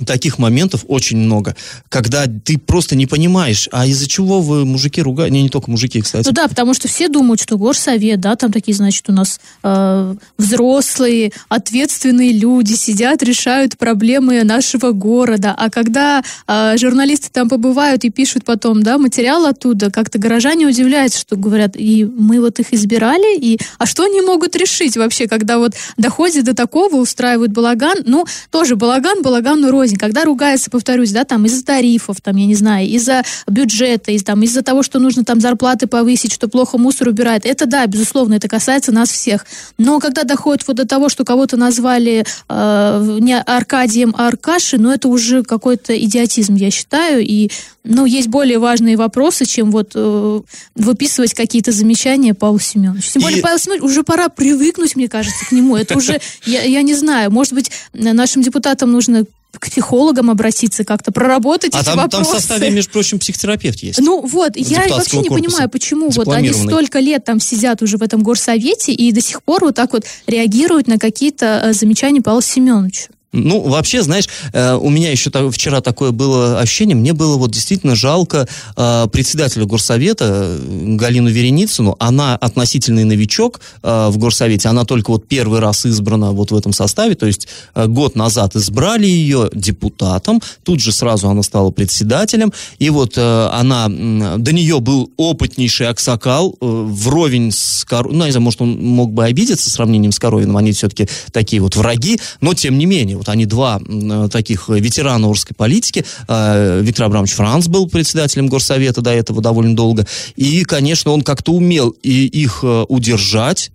[0.05, 1.55] таких моментов очень много,
[1.89, 5.33] когда ты просто не понимаешь, а из-за чего вы, мужики, ругаете?
[5.33, 6.27] Не, не только мужики, кстати.
[6.27, 10.15] Ну да, потому что все думают, что горсовет, да, там такие, значит, у нас э,
[10.37, 15.53] взрослые, ответственные люди сидят, решают проблемы нашего города.
[15.57, 21.19] А когда э, журналисты там побывают и пишут потом, да, материал оттуда, как-то горожане удивляются,
[21.19, 25.57] что говорят, и мы вот их избирали, и а что они могут решить вообще, когда
[25.57, 29.80] вот доходит до такого, устраивают балаган, ну, тоже балаган, балагану рознь.
[29.81, 29.97] Рознь.
[29.97, 34.43] Когда ругаются, повторюсь, да, там из-за тарифов, там, я не знаю, из-за бюджета, из, там,
[34.43, 38.47] из-за того, что нужно там зарплаты повысить, что плохо мусор убирает, это да, безусловно, это
[38.47, 39.45] касается нас всех.
[39.77, 44.91] Но когда доходит вот до того, что кого-то назвали э, не Аркадием, а Аркашей, ну
[44.91, 47.49] это уже какой-то идиотизм, я считаю, и
[47.83, 50.41] ну, есть более важные вопросы, чем вот э,
[50.75, 53.13] выписывать какие-то замечания Павла Семеновича.
[53.13, 53.41] Тем более, и...
[53.41, 55.75] Павел Семенович, уже пора привыкнуть, мне кажется, к нему.
[55.75, 61.11] Это уже, я, я не знаю, может быть, нашим депутатам нужно к психологам обратиться, как-то
[61.11, 62.23] проработать а эти там, вопросы.
[62.23, 63.99] там в составе, между прочим, психотерапевт есть.
[63.99, 68.03] Ну вот, я вообще не понимаю, почему вот они столько лет там сидят уже в
[68.03, 72.41] этом горсовете и до сих пор вот так вот реагируют на какие-то э, замечания Павла
[72.41, 73.09] Семеновича.
[73.33, 77.95] Ну, вообще, знаешь, э, у меня еще вчера такое было ощущение, мне было вот действительно
[77.95, 81.95] жалко э, председателя горсовета Галину Вереницыну.
[81.99, 86.73] Она относительный новичок э, в горсовете, она только вот первый раз избрана вот в этом
[86.73, 92.89] составе, то есть год назад избрали ее депутатом, тут же сразу она стала председателем, и
[92.89, 98.77] вот она, до нее был опытнейший Аксакал, вровень с Коровиным, ну, не знаю, может, он
[98.77, 103.20] мог бы обидеться сравнением с Коровиным, они все-таки такие вот враги, но тем не менее,
[103.21, 106.03] вот они два э, таких ветерана урской политики.
[106.27, 110.07] Э, Виктор Абрамович Франц был председателем горсовета до этого довольно долго.
[110.35, 113.71] И, конечно, он как-то умел и их э, удержать,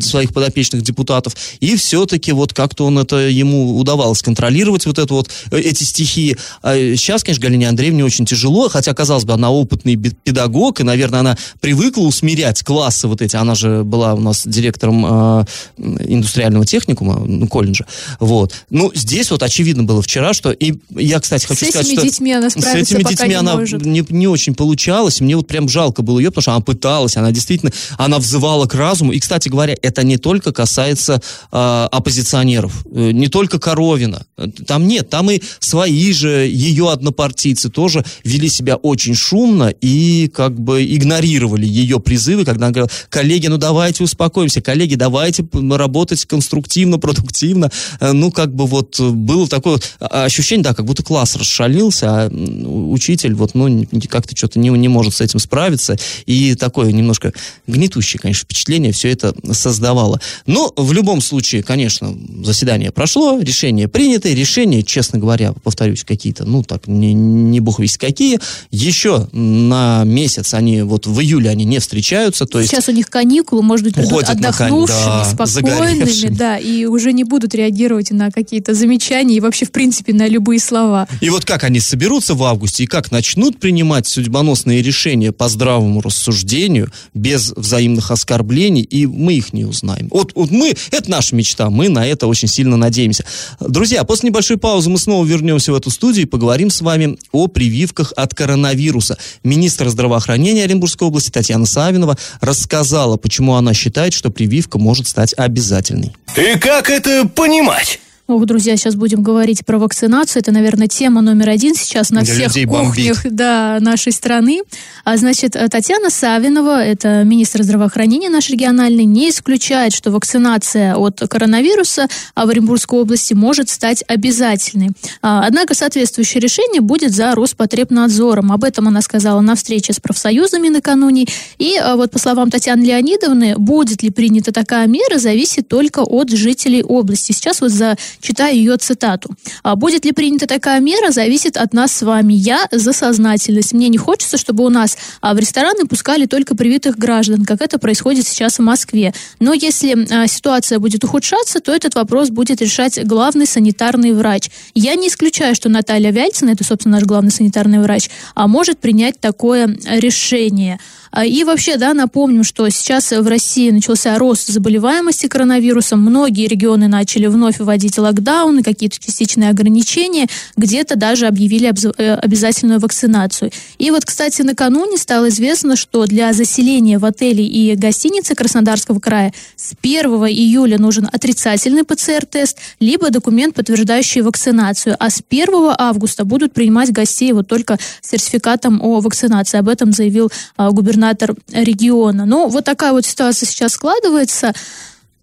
[0.00, 5.30] своих подопечных депутатов, и все-таки вот как-то он это ему удавалось контролировать вот это вот,
[5.50, 6.36] эти стихии.
[6.62, 11.20] Сейчас, а конечно, Галине Андреевне очень тяжело, хотя, казалось бы, она опытный педагог, и, наверное,
[11.20, 13.36] она привыкла усмирять классы вот эти.
[13.36, 15.44] Она же была у нас директором э,
[15.78, 17.86] индустриального техникума, ну, колледжа.
[18.20, 18.54] Вот.
[18.72, 20.50] Ну, здесь вот очевидно было вчера, что...
[20.50, 21.94] И я, кстати, хочу с сказать, что...
[21.94, 23.84] С этими детьми она справиться С этими детьми не она может.
[23.84, 25.20] Не, не очень получалась.
[25.20, 27.70] Мне вот прям жалко было ее, потому что она пыталась, она действительно...
[27.98, 29.12] Она взывала к разуму.
[29.12, 31.20] И, кстати говоря, это не только касается
[31.52, 34.24] э, оппозиционеров, э, не только Коровина.
[34.66, 40.58] Там нет, там и свои же, ее однопартийцы тоже вели себя очень шумно и как
[40.58, 46.98] бы игнорировали ее призывы, когда она говорила, коллеги, ну давайте успокоимся, коллеги, давайте работать конструктивно,
[46.98, 47.70] продуктивно.
[48.00, 52.06] Э, ну, как бы бы вот э, было такое ощущение, да, как будто класс расшалился,
[52.08, 55.96] а учитель вот, ну, как-то что-то не, не может с этим справиться.
[56.26, 57.32] И такое немножко
[57.66, 60.20] гнетущее, конечно, впечатление все это создавало.
[60.46, 66.62] Но в любом случае, конечно, заседание прошло, решение принято, решение, честно говоря, повторюсь, какие-то, ну,
[66.62, 68.40] так, не, не бог весть какие.
[68.70, 72.46] Еще на месяц они, вот в июле они не встречаются.
[72.46, 77.12] То есть Сейчас у них каникулы, может быть, придут отдохнувшими, да, спокойными, да, и уже
[77.12, 81.08] не будут реагировать на какие какие-то замечания и вообще, в принципе, на любые слова.
[81.22, 86.02] И вот как они соберутся в августе и как начнут принимать судьбоносные решения по здравому
[86.02, 90.08] рассуждению, без взаимных оскорблений, и мы их не узнаем.
[90.10, 93.24] Вот, вот мы, это наша мечта, мы на это очень сильно надеемся.
[93.58, 97.46] Друзья, после небольшой паузы мы снова вернемся в эту студию и поговорим с вами о
[97.46, 99.16] прививках от коронавируса.
[99.42, 106.12] Министр здравоохранения Оренбургской области Татьяна Савинова рассказала, почему она считает, что прививка может стать обязательной.
[106.36, 107.98] И как это понимать?
[108.32, 110.40] Ох, друзья, сейчас будем говорить про вакцинацию.
[110.40, 114.62] Это, наверное, тема номер один сейчас на Для всех кухнях да, нашей страны.
[115.04, 122.08] А, значит, Татьяна Савинова, это министр здравоохранения наш региональный, не исключает, что вакцинация от коронавируса
[122.34, 124.92] в Оренбургской области может стать обязательной.
[125.20, 128.50] А, однако соответствующее решение будет за Роспотребнадзором.
[128.50, 131.26] Об этом она сказала на встрече с профсоюзами накануне.
[131.58, 136.30] И а, вот по словам Татьяны Леонидовны, будет ли принята такая мера, зависит только от
[136.30, 137.32] жителей области.
[137.32, 139.34] Сейчас вот за Читаю ее цитату.
[139.64, 142.32] «А «Будет ли принята такая мера, зависит от нас с вами.
[142.34, 143.72] Я за сознательность.
[143.72, 147.80] Мне не хочется, чтобы у нас а, в рестораны пускали только привитых граждан, как это
[147.80, 149.12] происходит сейчас в Москве.
[149.40, 154.50] Но если а, ситуация будет ухудшаться, то этот вопрос будет решать главный санитарный врач.
[154.74, 159.66] Я не исключаю, что Наталья Вяльцина, это, собственно, наш главный санитарный врач, может принять такое
[159.66, 160.78] решение».
[161.12, 166.00] А, и вообще, да, напомним, что сейчас в России начался рост заболеваемости коронавирусом.
[166.00, 173.50] Многие регионы начали вновь вводить локдауны, какие-то частичные ограничения, где-то даже объявили э, обязательную вакцинацию.
[173.78, 179.34] И вот, кстати, накануне стало известно, что для заселения в отели и гостиницы Краснодарского края
[179.54, 184.96] с 1 июля нужен отрицательный ПЦР-тест, либо документ, подтверждающий вакцинацию.
[184.98, 189.58] А с 1 августа будут принимать гостей вот только сертификатом о вакцинации.
[189.58, 192.26] Об этом заявил а, губернатор губернатор региона.
[192.26, 194.52] Ну, вот такая вот ситуация сейчас складывается.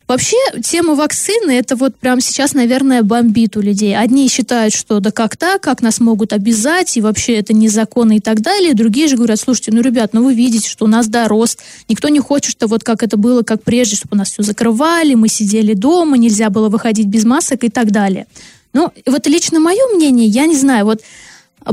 [0.07, 3.95] Вообще, тема вакцины, это вот прямо сейчас, наверное, бомбит у людей.
[3.95, 8.19] Одни считают, что да как так, как нас могут обязать, и вообще это незаконно и
[8.19, 8.73] так далее.
[8.73, 11.59] Другие же говорят, слушайте, ну, ребят, ну вы видите, что у нас, да, рост.
[11.87, 15.13] Никто не хочет, что вот как это было, как прежде, чтобы у нас все закрывали,
[15.13, 18.25] мы сидели дома, нельзя было выходить без масок и так далее.
[18.73, 21.01] Ну, вот лично мое мнение, я не знаю, вот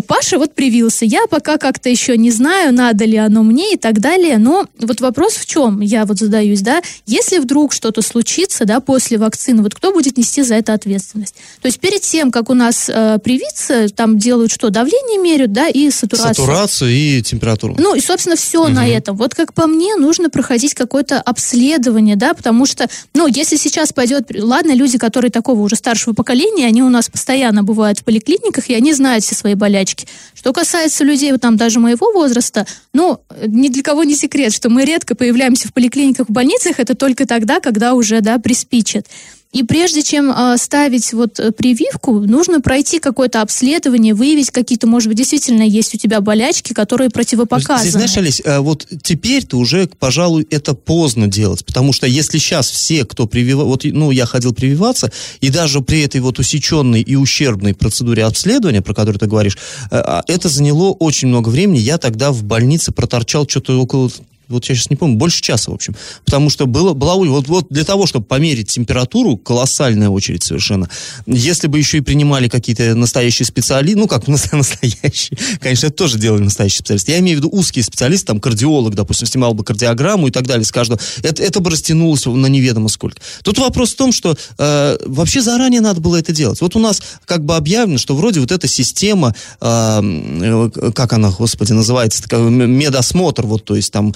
[0.07, 1.05] Паша вот привился.
[1.05, 4.39] Я пока как-то еще не знаю, надо ли оно мне и так далее.
[4.39, 9.19] Но вот вопрос в чем, я вот задаюсь, да, если вдруг что-то случится, да, после
[9.19, 11.35] вакцины, вот кто будет нести за это ответственность?
[11.63, 15.69] То есть перед тем, как у нас э, привиться, там делают что, давление меряют, да,
[15.69, 16.35] и сатурацию.
[16.35, 17.77] Сатурацию и температуру.
[17.79, 18.73] Ну, и, собственно, все угу.
[18.73, 19.17] на этом.
[19.17, 24.31] Вот как по мне, нужно проходить какое-то обследование, да, потому что, ну, если сейчас пойдет,
[24.37, 28.75] ладно, люди, которые такого уже старшего поколения, они у нас постоянно бывают в поликлиниках, и
[28.75, 30.07] они знают все свои болячки болячки.
[30.35, 34.69] Что касается людей, вот там даже моего возраста, ну, ни для кого не секрет, что
[34.69, 39.07] мы редко появляемся в поликлиниках, в больницах, это только тогда, когда уже, да, приспичит.
[39.53, 45.09] И прежде чем э, ставить вот э, прививку, нужно пройти какое-то обследование, выявить какие-то, может
[45.09, 47.81] быть, действительно есть у тебя болячки, которые противопоказаны.
[47.81, 52.69] Здесь, знаешь, Олесь, э, вот теперь-то уже, пожалуй, это поздно делать, потому что если сейчас
[52.69, 57.17] все, кто прививал, вот, ну, я ходил прививаться, и даже при этой вот усеченной и
[57.17, 59.57] ущербной процедуре обследования, про которую ты говоришь,
[59.91, 61.79] э, а, это заняло очень много времени.
[61.79, 64.11] Я тогда в больнице проторчал что-то около
[64.49, 65.97] вот я сейчас не помню, больше часа, в общем.
[66.25, 70.89] Потому что было, была вот, вот для того, чтобы померить температуру, колоссальная очередь совершенно.
[71.27, 76.43] Если бы еще и принимали какие-то настоящие специалисты, ну как настоящие, конечно, это тоже делали
[76.43, 77.13] настоящие специалисты.
[77.13, 80.65] Я имею в виду узкие специалисты, там кардиолог, допустим, снимал бы кардиограмму и так далее
[80.65, 81.01] с каждого.
[81.23, 83.21] Это, это бы растянулось на неведомо сколько.
[83.43, 86.61] Тут вопрос в том, что э, вообще заранее надо было это делать.
[86.61, 91.31] Вот у нас как бы объявлено, что вроде вот эта система, э, э как она,
[91.31, 94.15] господи, называется, медосмотр, вот, то есть там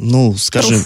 [0.00, 0.84] ну, скажем...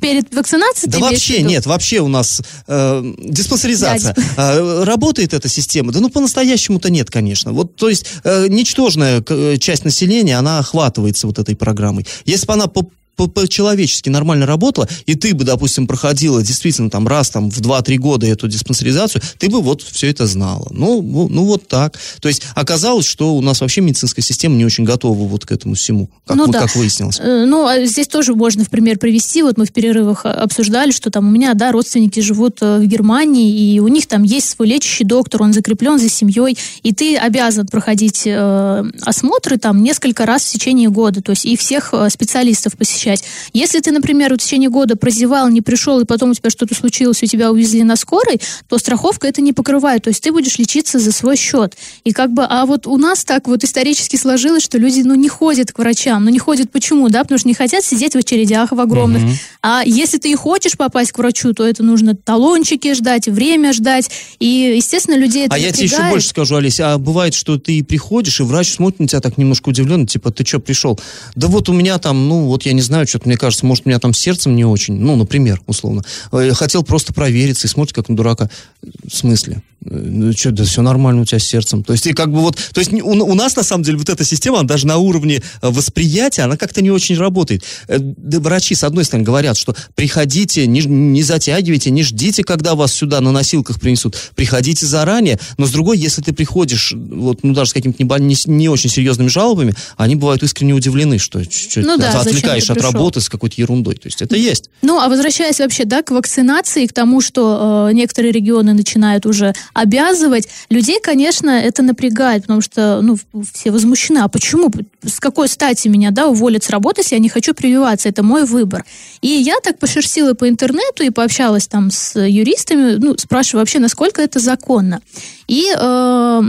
[0.00, 0.90] Перед вакцинацией?
[0.90, 4.14] Да вообще нет, вообще у нас э, диспансеризация.
[4.36, 5.92] Э, работает эта система?
[5.92, 7.52] Да ну по-настоящему-то нет, конечно.
[7.52, 12.06] Вот, то есть э, ничтожная э, часть населения, она охватывается вот этой программой.
[12.24, 17.30] Если бы она по по-человечески нормально работала, и ты бы, допустим, проходила действительно там раз
[17.30, 20.66] там в 2-3 года эту диспансеризацию, ты бы вот все это знала.
[20.70, 21.98] Ну, ну, ну вот так.
[22.20, 25.74] То есть оказалось, что у нас вообще медицинская система не очень готова вот к этому
[25.74, 26.60] всему, как, ну, вот, да.
[26.60, 27.18] как выяснилось.
[27.20, 29.42] Э, ну, а здесь тоже можно в пример привести.
[29.42, 33.74] Вот мы в перерывах обсуждали, что там у меня, да, родственники живут э, в Германии,
[33.74, 37.66] и у них там есть свой лечащий доктор, он закреплен за семьей, и ты обязан
[37.66, 42.76] проходить э, осмотры там несколько раз в течение года, то есть и всех э, специалистов
[42.76, 43.24] посещать посещать.
[43.52, 47.22] Если ты, например, в течение года прозевал, не пришел, и потом у тебя что-то случилось,
[47.22, 50.04] у тебя увезли на скорой, то страховка это не покрывает.
[50.04, 51.76] То есть ты будешь лечиться за свой счет.
[52.04, 55.28] И как бы, а вот у нас так вот исторически сложилось, что люди, ну, не
[55.28, 56.24] ходят к врачам.
[56.24, 57.22] Ну, не ходят почему, да?
[57.22, 59.22] Потому что не хотят сидеть в очередях в огромных.
[59.22, 59.32] Угу.
[59.62, 64.10] А если ты и хочешь попасть к врачу, то это нужно талончики ждать, время ждать.
[64.38, 65.76] И, естественно, людей это А напрягает.
[65.80, 69.08] я тебе еще больше скажу, Олеся, а бывает, что ты приходишь, и врач смотрит на
[69.08, 70.98] тебя так немножко удивленно, типа, ты что, пришел?
[71.34, 73.86] Да вот у меня там, ну, вот я не знаю, знаю, что-то мне кажется, может,
[73.86, 76.04] у меня там сердцем не очень, ну, например, условно.
[76.30, 78.48] Э, хотел просто провериться и смотрит, как на дурака.
[78.82, 79.62] В смысле?
[79.84, 81.84] Ну что, да все нормально у тебя с сердцем.
[81.84, 84.08] То есть, и как бы вот, то есть у, у нас, на самом деле, вот
[84.08, 87.64] эта система, она даже на уровне э, восприятия, она как-то не очень работает.
[87.88, 92.74] Э, да, врачи, с одной стороны, говорят, что приходите, не, не затягивайте, не ждите, когда
[92.74, 94.16] вас сюда на носилках принесут.
[94.34, 98.36] Приходите заранее, но с другой, если ты приходишь, вот, ну, даже с какими-то не, не,
[98.46, 103.20] не очень серьезными жалобами, они бывают искренне удивлены, что, что ну, да, отвлекаешь от работы
[103.20, 103.96] с какой-то ерундой.
[103.96, 104.70] То есть, это есть.
[104.82, 109.54] Ну, а возвращаясь вообще, да, к вакцинации, к тому, что э, некоторые регионы начинают уже
[109.74, 110.48] обязывать.
[110.70, 113.16] Людей, конечно, это напрягает, потому что, ну,
[113.52, 114.18] все возмущены.
[114.18, 114.70] А почему?
[115.02, 118.08] С какой стати меня, да, уволят с работы, если я не хочу прививаться?
[118.08, 118.84] Это мой выбор.
[119.20, 124.22] И я так пошерстила по интернету и пообщалась там с юристами, ну, спрашиваю вообще, насколько
[124.22, 125.00] это законно.
[125.48, 126.42] И, э,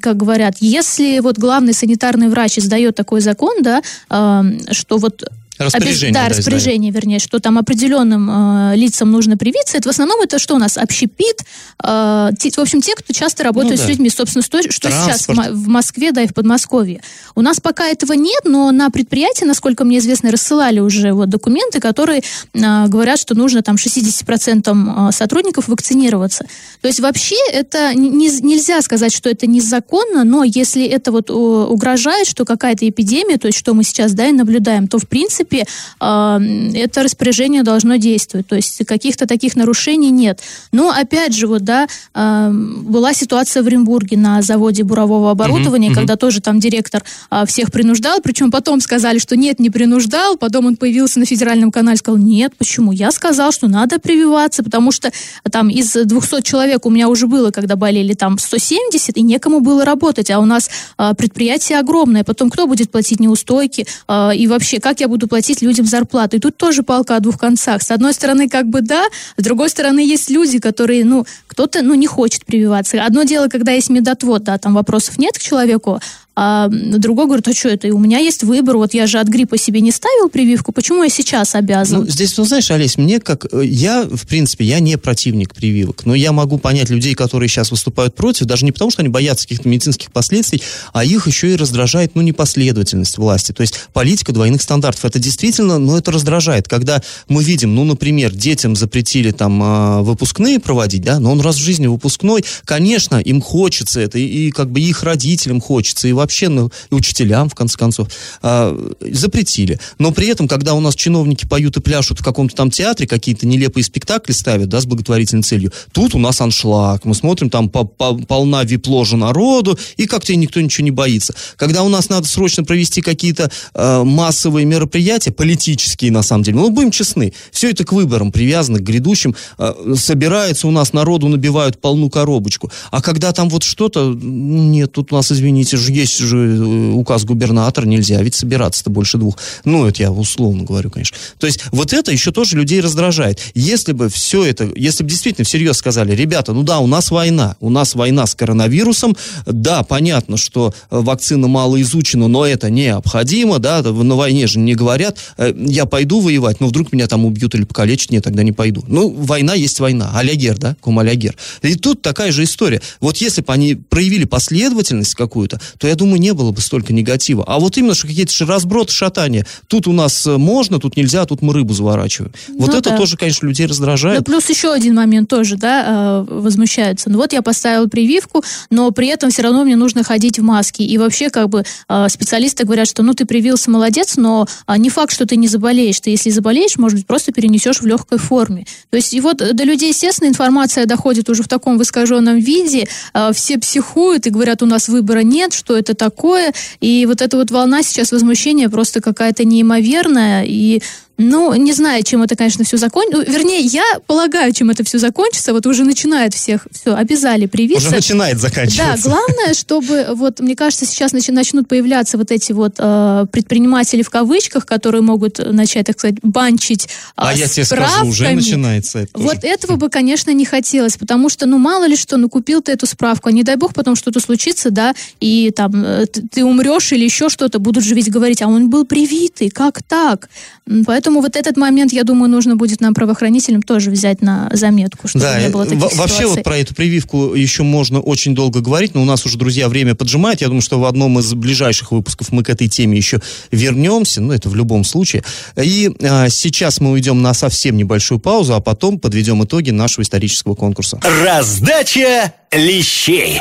[0.00, 5.24] как говорят, если вот главный санитарный врач издает такой закон, да, э, что вот
[5.58, 6.14] Распоряжение.
[6.14, 8.30] Да, да распоряжение, вернее, что там определенным
[8.70, 9.76] э, лицам нужно привиться.
[9.76, 10.76] Это в основном это что у нас?
[10.76, 11.42] Общепит.
[11.82, 13.84] Э, те, в общем, те, кто часто работает ну, да.
[13.84, 14.08] с людьми.
[14.10, 17.02] Собственно, что, что сейчас в, в Москве, да, и в Подмосковье.
[17.34, 21.80] У нас пока этого нет, но на предприятии, насколько мне известно, рассылали уже вот документы,
[21.80, 26.44] которые э, говорят, что нужно там 60% э, сотрудников вакцинироваться.
[26.80, 32.28] То есть вообще это не, нельзя сказать, что это незаконно, но если это вот угрожает,
[32.28, 35.66] что какая-то эпидемия, то есть что мы сейчас, да, и наблюдаем, то в принципе принципе,
[35.98, 38.46] это распоряжение должно действовать.
[38.46, 40.40] То есть каких-то таких нарушений нет.
[40.72, 46.16] Но, опять же, вот, да, была ситуация в Оренбурге на заводе бурового оборудования, uh-huh, когда
[46.16, 50.76] тоже там директор а, всех принуждал, причем потом сказали, что нет, не принуждал, потом он
[50.76, 52.92] появился на федеральном канале, сказал, нет, почему?
[52.92, 55.12] Я сказал, что надо прививаться, потому что
[55.50, 59.84] там из 200 человек у меня уже было, когда болели там 170, и некому было
[59.84, 64.80] работать, а у нас а, предприятие огромное, потом кто будет платить неустойки, а, и вообще,
[64.80, 66.36] как я буду платить платить людям зарплату.
[66.36, 67.82] И тут тоже палка о двух концах.
[67.82, 69.04] С одной стороны, как бы да,
[69.36, 71.26] с другой стороны, есть люди, которые, ну,
[71.58, 73.04] кто-то, ну, не хочет прививаться.
[73.04, 76.00] Одно дело, когда есть медотвод, да, там вопросов нет к человеку,
[76.40, 77.92] а другой говорит, а что это?
[77.92, 81.08] У меня есть выбор, вот я же от гриппа себе не ставил прививку, почему я
[81.08, 82.02] сейчас обязан?
[82.02, 83.52] Ну, здесь, ну, знаешь, Олесь, мне как...
[83.52, 87.72] э, Я, в принципе, я не противник прививок, но я могу понять людей, которые сейчас
[87.72, 91.56] выступают против, даже не потому, что они боятся каких-то медицинских последствий, а их еще и
[91.56, 93.50] раздражает, ну, непоследовательность власти.
[93.50, 95.06] То есть политика двойных стандартов.
[95.06, 96.68] Это действительно, ну, это раздражает.
[96.68, 101.56] Когда мы видим, ну, например, детям запретили там э, выпускные проводить, да, но он раз
[101.56, 106.12] в жизни выпускной, конечно, им хочется это, и, и как бы их родителям хочется, и
[106.12, 108.08] вообще, ну, и учителям, в конце концов,
[108.42, 109.80] э, запретили.
[109.98, 113.46] Но при этом, когда у нас чиновники поют и пляшут в каком-то там театре, какие-то
[113.46, 117.04] нелепые спектакли ставят, да, с благотворительной целью, тут у нас аншлаг.
[117.04, 121.34] Мы смотрим, там по- по- полна вип-ложа народу, и как-то никто ничего не боится.
[121.56, 126.70] Когда у нас надо срочно провести какие-то э, массовые мероприятия, политические, на самом деле, ну,
[126.70, 131.80] будем честны, все это к выборам привязано, к грядущим, э, собирается у нас, народу набивают
[131.80, 132.70] полну коробочку.
[132.90, 137.24] А когда там вот что-то, нет, тут у нас, извините, же есть же э, указ
[137.24, 139.38] губернатора, нельзя ведь собираться-то больше двух.
[139.64, 141.16] Ну, это я условно говорю, конечно.
[141.38, 143.40] То есть вот это еще тоже людей раздражает.
[143.54, 147.56] Если бы все это, если бы действительно всерьез сказали, ребята, ну да, у нас война,
[147.60, 149.16] у нас война с коронавирусом,
[149.46, 154.74] да, понятно, что э, вакцина мало изучена, но это необходимо, да, на войне же не
[154.74, 158.52] говорят, э, я пойду воевать, но вдруг меня там убьют или покалечат, нет, тогда не
[158.52, 158.84] пойду.
[158.88, 161.27] Ну, война есть война, алягер, да, кум алягер.
[161.62, 162.80] И тут такая же история.
[163.00, 167.44] Вот если бы они проявили последовательность какую-то, то, я думаю, не было бы столько негатива.
[167.46, 169.46] А вот именно, что какие-то разброты, шатания.
[169.66, 172.32] Тут у нас э, можно, тут нельзя, тут мы рыбу заворачиваем.
[172.48, 172.96] Вот Ну это да.
[172.96, 174.18] тоже, конечно, людей раздражает.
[174.18, 177.10] Да, плюс еще один момент тоже, да, э, возмущаются.
[177.10, 180.84] Ну вот я поставил прививку, но при этом все равно мне нужно ходить в маске.
[180.84, 184.90] И вообще, как бы, э, специалисты говорят, что, ну, ты привился, молодец, но а, не
[184.90, 186.00] факт, что ты не заболеешь.
[186.00, 188.66] Ты, если заболеешь, может быть, просто перенесешь в легкой форме.
[188.90, 193.30] То есть, и вот до людей, естественно, информация доходит уже в таком искаженном виде, э,
[193.32, 196.52] все психуют и говорят, у нас выбора нет, что это такое.
[196.80, 200.44] И вот эта вот волна сейчас возмущения просто какая-то неимоверная.
[200.44, 200.82] И
[201.18, 203.30] ну, не знаю, чем это, конечно, все закончится.
[203.30, 205.52] вернее, я полагаю, чем это все закончится.
[205.52, 207.88] Вот уже начинают всех, все, обязали привиться.
[207.88, 209.08] Уже начинает Да, заканчиваться.
[209.08, 214.10] главное, чтобы, вот, мне кажется, сейчас начи- начнут появляться вот эти вот э, предприниматели в
[214.10, 219.10] кавычках, которые могут начать, так сказать, банчить э, А я тебе скажу, уже начинается это.
[219.18, 222.72] Вот этого бы, конечно, не хотелось, потому что, ну, мало ли что, ну, купил ты
[222.72, 226.92] эту справку, а не дай бог потом что-то случится, да, и там э, ты умрешь
[226.92, 230.28] или еще что-то, будут же ведь говорить, а он был привитый, как так?
[230.68, 235.08] М, Поэтому вот этот момент, я думаю, нужно будет нам, правоохранителям, тоже взять на заметку,
[235.08, 236.26] чтобы Да, не было таких во- вообще ситуаций.
[236.34, 239.94] вот про эту прививку еще можно очень долго говорить, но у нас уже, друзья, время
[239.94, 240.42] поджимает.
[240.42, 244.34] Я думаю, что в одном из ближайших выпусков мы к этой теме еще вернемся, ну
[244.34, 245.24] это в любом случае.
[245.56, 250.54] И а, сейчас мы уйдем на совсем небольшую паузу, а потом подведем итоги нашего исторического
[250.54, 251.00] конкурса.
[251.24, 253.40] Раздача лещей.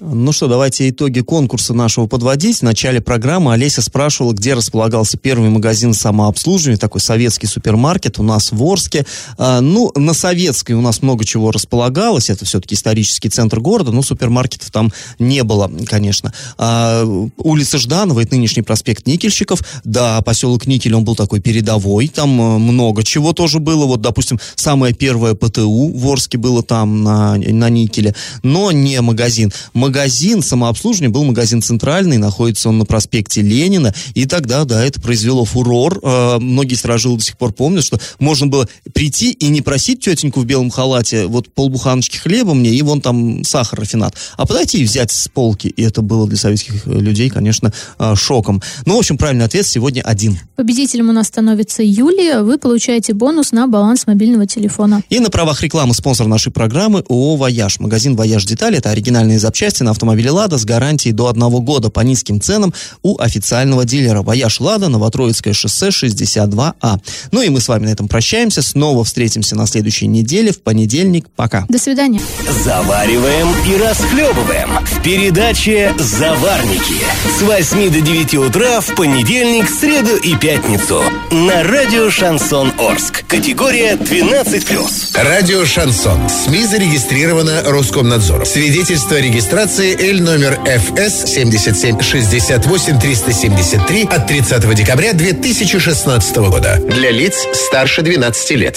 [0.00, 2.58] Ну что, давайте итоги конкурса нашего подводить.
[2.58, 8.52] В начале программы Олеся спрашивала, где располагался первый магазин самообслуживания, такой советский супермаркет у нас
[8.52, 9.04] в Орске.
[9.38, 14.02] А, ну, на Советской у нас много чего располагалось, это все-таки исторический центр города, но
[14.02, 16.32] супермаркетов там не было, конечно.
[16.58, 17.04] А,
[17.36, 22.58] улица Жданова, это нынешний проспект Никельщиков, да, поселок Никель, он был такой передовой, там э,
[22.58, 27.68] много чего тоже было, вот, допустим, самое первое ПТУ в Орске было там на, на
[27.68, 29.52] Никеле, но не магазин.
[29.88, 35.46] Магазин самообслуживания был магазин центральный, находится он на проспекте Ленина, и тогда, да, это произвело
[35.46, 35.98] фурор.
[36.02, 40.40] Э, многие сторожилы до сих пор помнят, что можно было прийти и не просить тетеньку
[40.40, 44.84] в белом халате вот полбуханочки хлеба мне и вон там сахар, рафинат, а подойти и
[44.84, 45.68] взять с полки.
[45.68, 48.60] И это было для советских э, людей, конечно, э, шоком.
[48.84, 50.38] Ну, в общем, правильный ответ сегодня один.
[50.56, 52.42] Победителем у нас становится Юлия.
[52.42, 55.02] Вы получаете бонус на баланс мобильного телефона.
[55.08, 57.80] И на правах рекламы спонсор нашей программы ООО «Вояж».
[57.80, 62.00] Магазин «Вояж Детали»— это оригинальные запчасти на автомобили «Лада» с гарантией до одного года по
[62.00, 64.22] низким ценам у официального дилера.
[64.22, 67.00] «Вояж Лада», Новотроицкое шоссе, 62А.
[67.32, 68.62] Ну и мы с вами на этом прощаемся.
[68.62, 71.28] Снова встретимся на следующей неделе в понедельник.
[71.36, 71.66] Пока.
[71.68, 72.20] До свидания.
[72.64, 76.96] Завариваем и расхлебываем в передаче «Заварники»
[77.38, 83.24] с 8 до 9 утра в понедельник, среду и пятницу на радио «Шансон Орск».
[83.26, 85.22] Категория 12+.
[85.22, 86.28] Радио «Шансон».
[86.28, 88.46] СМИ зарегистрировано Роскомнадзором.
[88.46, 96.80] Свидетельство о регистрации Л номер ФС 7768 373 от 30 декабря 2016 года.
[96.80, 98.76] Для лиц старше 12 лет.